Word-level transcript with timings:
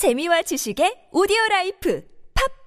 재미와 0.00 0.40
지식의 0.40 1.08
오디오 1.12 1.36
라이프 1.50 2.02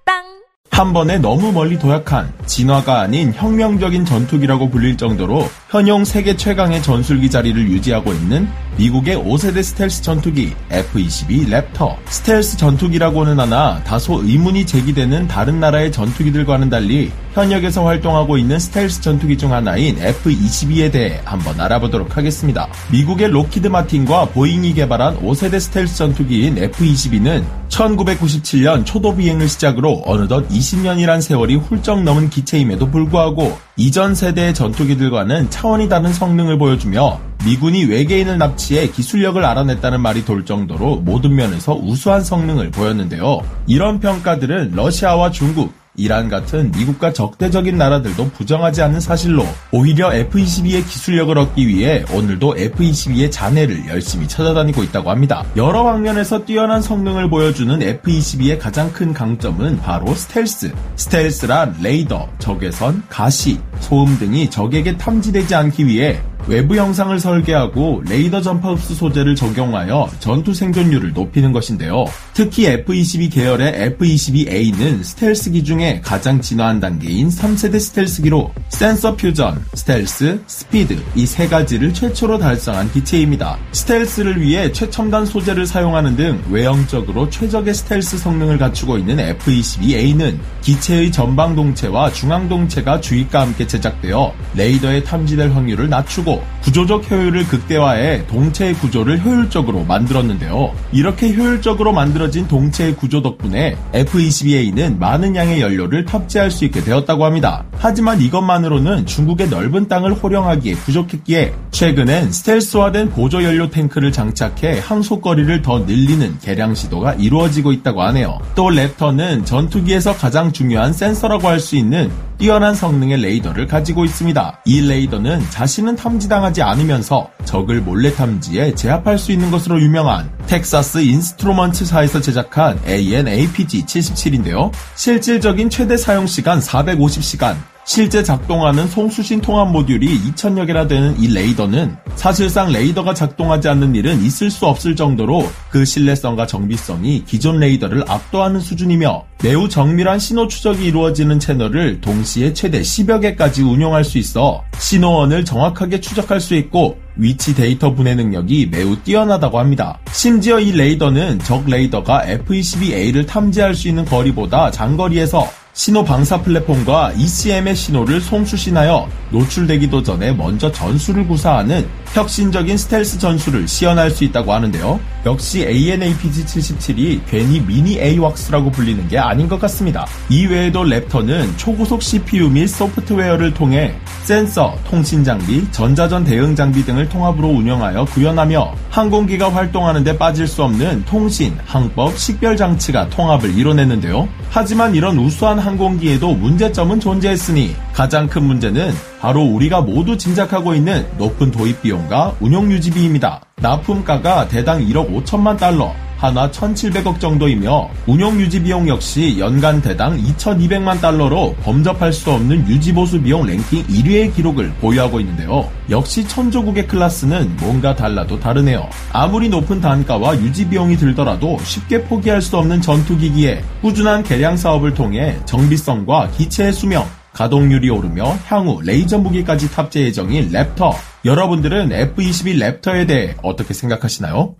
팟빵! 0.04 0.22
한 0.70 0.92
번에 0.92 1.18
너무 1.18 1.50
멀리 1.50 1.76
도약한 1.76 2.32
진화가 2.46 3.00
아닌 3.00 3.32
혁명적인 3.34 4.04
전투기라고 4.04 4.70
불릴 4.70 4.96
정도로 4.96 5.48
현용 5.68 6.04
세계 6.04 6.36
최강의 6.36 6.84
전술기 6.84 7.30
자리를 7.30 7.60
유지하고 7.72 8.12
있는 8.12 8.48
미국의 8.76 9.16
5세대 9.16 9.62
스텔스 9.62 10.02
전투기 10.02 10.52
F-22 10.70 11.48
랩터. 11.48 11.96
스텔스 12.06 12.56
전투기라고는 12.56 13.38
하나 13.38 13.82
다소 13.84 14.20
의문이 14.24 14.66
제기되는 14.66 15.28
다른 15.28 15.60
나라의 15.60 15.92
전투기들과는 15.92 16.70
달리 16.70 17.12
현역에서 17.34 17.84
활동하고 17.84 18.36
있는 18.36 18.58
스텔스 18.58 19.00
전투기 19.00 19.38
중 19.38 19.52
하나인 19.52 19.96
F-22에 19.98 20.90
대해 20.90 21.20
한번 21.24 21.60
알아보도록 21.60 22.16
하겠습니다. 22.16 22.68
미국의 22.90 23.28
록히드 23.28 23.68
마틴과 23.68 24.26
보잉이 24.26 24.74
개발한 24.74 25.20
5세대 25.20 25.60
스텔스 25.60 25.96
전투기인 25.96 26.58
F-22는 26.58 27.44
1997년 27.68 28.84
초도 28.84 29.16
비행을 29.16 29.48
시작으로 29.48 30.02
어느덧 30.04 30.48
20년이란 30.48 31.20
세월이 31.20 31.56
훌쩍 31.56 32.02
넘은 32.02 32.30
기체임에도 32.30 32.90
불구하고 32.90 33.56
이전 33.76 34.14
세대의 34.14 34.54
전투기들과는 34.54 35.50
차원이 35.50 35.88
다른 35.88 36.12
성능을 36.12 36.58
보여주며 36.58 37.33
미군이 37.44 37.84
외계인을 37.84 38.38
납치해 38.38 38.88
기술력을 38.88 39.44
알아냈다는 39.44 40.00
말이 40.00 40.24
돌 40.24 40.46
정도로 40.46 40.96
모든 40.96 41.34
면에서 41.34 41.74
우수한 41.74 42.24
성능을 42.24 42.70
보였는데요. 42.70 43.42
이런 43.66 44.00
평가들은 44.00 44.72
러시아와 44.74 45.30
중국, 45.30 45.72
이란 45.96 46.28
같은 46.28 46.72
미국과 46.72 47.12
적대적인 47.12 47.76
나라들도 47.76 48.30
부정하지 48.30 48.82
않는 48.82 48.98
사실로 48.98 49.46
오히려 49.70 50.12
F-22의 50.12 50.84
기술력을 50.86 51.36
얻기 51.36 51.68
위해 51.68 52.04
오늘도 52.12 52.56
F-22의 52.56 53.30
잔해를 53.30 53.86
열심히 53.88 54.26
찾아다니고 54.26 54.82
있다고 54.82 55.10
합니다. 55.10 55.44
여러 55.54 55.84
방면에서 55.84 56.44
뛰어난 56.44 56.82
성능을 56.82 57.30
보여주는 57.30 57.80
F-22의 57.80 58.58
가장 58.58 58.92
큰 58.92 59.12
강점은 59.12 59.80
바로 59.82 60.12
스텔스. 60.14 60.72
스텔스란 60.96 61.76
레이더, 61.80 62.28
적외선, 62.38 63.04
가시, 63.08 63.60
소음 63.78 64.18
등이 64.18 64.50
적에게 64.50 64.96
탐지되지 64.96 65.54
않기 65.54 65.86
위해 65.86 66.20
외부 66.46 66.76
형상을 66.76 67.18
설계하고 67.18 68.02
레이더 68.08 68.40
전파 68.40 68.70
흡수 68.70 68.94
소재를 68.94 69.34
적용하여 69.34 70.10
전투 70.20 70.54
생존율을 70.54 71.12
높이는 71.12 71.52
것인데요. 71.52 72.04
특히 72.32 72.66
F-22 72.66 73.32
계열의 73.32 73.72
F-22A는 73.74 75.02
스텔스기 75.02 75.64
중에 75.64 76.00
가장 76.02 76.40
진화한 76.40 76.80
단계인 76.80 77.28
3세대 77.28 77.78
스텔스기로 77.78 78.52
sensor 78.68 79.16
fusion, 79.16 79.64
스텔스, 79.74 80.40
스피드 80.46 80.96
이 81.14 81.26
세 81.34 81.48
가지를 81.48 81.92
최초로 81.92 82.38
달성한 82.38 82.92
기체입니다. 82.92 83.58
스텔스를 83.72 84.40
위해 84.40 84.70
최첨단 84.70 85.26
소재를 85.26 85.66
사용하는 85.66 86.14
등 86.16 86.40
외형적으로 86.48 87.28
최적의 87.28 87.74
스텔스 87.74 88.18
성능을 88.18 88.58
갖추고 88.58 88.98
있는 88.98 89.18
F-22A는 89.18 90.38
기체의 90.60 91.10
전방 91.10 91.56
동체와 91.56 92.12
중앙 92.12 92.48
동체가 92.48 93.00
주익과 93.00 93.40
함께 93.40 93.66
제작되어 93.66 94.32
레이더에 94.54 95.02
탐지될 95.02 95.50
확률을 95.52 95.88
낮추고 95.88 96.33
구조적 96.62 97.10
효율을 97.10 97.46
극대화해 97.48 98.26
동체의 98.26 98.74
구조를 98.74 99.24
효율적으로 99.24 99.84
만들었는데요. 99.84 100.72
이렇게 100.92 101.32
효율적으로 101.32 101.92
만들어진 101.92 102.46
동체의 102.48 102.96
구조 102.96 103.20
덕분에 103.20 103.76
F-22A는 103.92 104.98
많은 104.98 105.34
양의 105.36 105.60
연료를 105.60 106.04
탑재할 106.04 106.50
수 106.50 106.64
있게 106.64 106.82
되었다고 106.82 107.24
합니다. 107.24 107.64
하지만 107.76 108.20
이것만으로는 108.20 109.06
중국의 109.06 109.48
넓은 109.48 109.88
땅을 109.88 110.14
호령하기에 110.14 110.74
부족했기에 110.74 111.52
최근엔 111.70 112.32
스텔스화된 112.32 113.10
보조 113.10 113.42
연료 113.42 113.68
탱크를 113.68 114.12
장착해 114.12 114.80
항속거리를 114.80 115.62
더 115.62 115.80
늘리는 115.80 116.38
개량 116.40 116.74
시도가 116.74 117.14
이루어지고 117.14 117.72
있다고 117.72 118.02
하네요. 118.02 118.38
또 118.54 118.66
랩터는 118.66 119.44
전투기에서 119.44 120.16
가장 120.16 120.52
중요한 120.52 120.92
센서라고 120.92 121.48
할 121.48 121.64
수 121.64 121.76
있는 121.76 122.10
뛰어난 122.38 122.74
성능의 122.74 123.20
레이더를 123.22 123.66
가지고 123.66 124.04
있습니다. 124.04 124.60
이 124.64 124.80
레이더는 124.80 125.50
자신은 125.50 125.96
탐지당하지 125.96 126.62
않으면서 126.62 127.30
적을 127.44 127.80
몰래 127.80 128.12
탐지해 128.12 128.74
제압할 128.74 129.18
수 129.18 129.32
있는 129.32 129.50
것으로 129.50 129.80
유명한 129.80 130.30
텍사스 130.46 130.98
인스트루먼트사에서 130.98 132.20
제작한 132.20 132.78
AN-APG-77인데요. 132.86 134.70
실질적인 134.94 135.70
최대 135.70 135.96
사용시간 135.96 136.60
450시간, 136.60 137.56
실제 137.86 138.22
작동하는 138.22 138.88
송수신 138.88 139.42
통합 139.42 139.70
모듈이 139.70 140.32
2000여 140.32 140.66
개나 140.66 140.86
되는 140.86 141.14
이 141.20 141.28
레이더는 141.28 141.96
사실상 142.16 142.72
레이더가 142.72 143.12
작동하지 143.12 143.68
않는 143.68 143.94
일은 143.94 144.22
있을 144.24 144.50
수 144.50 144.66
없을 144.66 144.96
정도로 144.96 145.46
그 145.68 145.84
신뢰성과 145.84 146.46
정비성이 146.46 147.24
기존 147.26 147.60
레이더를 147.60 148.04
압도하는 148.08 148.60
수준이며 148.60 149.24
매우 149.42 149.68
정밀한 149.68 150.18
신호 150.18 150.48
추적이 150.48 150.86
이루어지는 150.86 151.38
채널을 151.38 152.00
동시에 152.00 152.54
최대 152.54 152.80
10여 152.80 153.20
개까지 153.20 153.62
운용할 153.62 154.02
수 154.02 154.16
있어 154.16 154.64
신호원을 154.78 155.44
정확하게 155.44 156.00
추적할 156.00 156.40
수 156.40 156.54
있고 156.54 156.96
위치 157.16 157.54
데이터 157.54 157.94
분해 157.94 158.14
능력이 158.14 158.68
매우 158.72 158.96
뛰어나다고 158.96 159.58
합니다. 159.58 159.98
심지어 160.10 160.58
이 160.58 160.72
레이더는 160.72 161.40
적 161.40 161.68
레이더가 161.68 162.24
F-22A를 162.26 163.26
탐지할 163.26 163.74
수 163.74 163.88
있는 163.88 164.06
거리보다 164.06 164.70
장거리에서 164.70 165.46
신호 165.76 166.04
방사 166.04 166.40
플랫폼과 166.40 167.14
ECM의 167.16 167.74
신호를 167.74 168.20
송수신하여 168.20 169.08
노출되기도 169.30 170.04
전에 170.04 170.32
먼저 170.32 170.70
전술을 170.70 171.26
구사하는 171.26 171.88
혁신적인 172.12 172.76
스텔스 172.76 173.18
전술을 173.18 173.66
시연할 173.66 174.12
수 174.12 174.22
있다고 174.22 174.52
하는데요. 174.52 175.00
역시 175.26 175.66
AN/APG-77이 175.66 177.22
괜히 177.26 177.60
미니 177.60 177.98
AWACS라고 177.98 178.70
불리는 178.70 179.08
게 179.08 179.18
아닌 179.18 179.48
것 179.48 179.58
같습니다. 179.58 180.06
이외에도 180.28 180.84
랩터는 180.84 181.58
초고속 181.58 182.00
CPU 182.02 182.50
및 182.50 182.68
소프트웨어를 182.68 183.52
통해 183.52 183.96
센서, 184.22 184.76
통신 184.88 185.24
장비, 185.24 185.68
전자전 185.72 186.22
대응 186.22 186.54
장비 186.54 186.84
등을 186.84 187.08
통합으로 187.08 187.48
운영하여 187.48 188.04
구현하며 188.04 188.74
항공기가 188.90 189.52
활동하는 189.52 190.04
데 190.04 190.16
빠질 190.16 190.46
수 190.46 190.62
없는 190.62 191.04
통신, 191.04 191.58
항법, 191.66 192.16
식별 192.16 192.56
장치가 192.56 193.08
통합을 193.08 193.58
이뤄냈는데요. 193.58 194.28
하지만 194.50 194.94
이런 194.94 195.18
우수한 195.18 195.58
항공기에도 195.64 196.34
문제점은 196.34 197.00
존재했으니 197.00 197.74
가장 197.94 198.28
큰 198.28 198.44
문제는 198.44 198.92
바로 199.20 199.40
우리가 199.42 199.80
모두 199.80 200.16
짐작하고 200.16 200.74
있는 200.74 201.06
높은 201.16 201.50
도입 201.50 201.80
비용과 201.80 202.34
운용 202.40 202.70
유지비입니다. 202.70 203.40
납품가가 203.56 204.48
대당 204.48 204.84
1억 204.84 205.24
5천만 205.24 205.56
달러, 205.56 205.94
한화 206.24 206.50
1,700억 206.50 207.20
정도이며 207.20 207.90
운용 208.06 208.40
유지 208.40 208.62
비용 208.62 208.88
역시 208.88 209.36
연간 209.38 209.82
대당 209.82 210.16
2,200만 210.16 210.98
달러로 210.98 211.54
범접할 211.62 212.14
수 212.14 212.30
없는 212.30 212.66
유지 212.66 212.94
보수 212.94 213.20
비용 213.20 213.44
랭킹 213.44 213.86
1위의 213.86 214.34
기록을 214.34 214.72
보유하고 214.80 215.20
있는데요. 215.20 215.70
역시 215.90 216.26
천조국의 216.26 216.88
클래스는 216.88 217.56
뭔가 217.60 217.94
달라도 217.94 218.40
다르네요. 218.40 218.88
아무리 219.12 219.50
높은 219.50 219.82
단가와 219.82 220.40
유지 220.40 220.66
비용이 220.66 220.96
들더라도 220.96 221.58
쉽게 221.62 222.04
포기할 222.04 222.40
수 222.40 222.56
없는 222.56 222.80
전투기기에 222.80 223.62
꾸준한 223.82 224.22
개량 224.22 224.56
사업을 224.56 224.94
통해 224.94 225.38
정비성과 225.44 226.30
기체의 226.30 226.72
수명, 226.72 227.06
가동률이 227.34 227.90
오르며 227.90 228.34
향후 228.46 228.80
레이저 228.82 229.18
무기까지 229.18 229.70
탑재 229.70 230.00
예정인 230.00 230.50
랩터. 230.50 230.94
여러분들은 231.26 231.92
F-22 231.92 232.80
랩터에 232.80 233.06
대해 233.06 233.34
어떻게 233.42 233.74
생각하시나요? 233.74 234.54